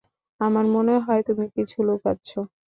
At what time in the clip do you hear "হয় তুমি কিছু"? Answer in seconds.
1.05-1.77